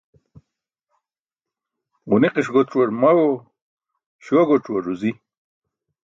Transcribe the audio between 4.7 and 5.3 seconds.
ruzi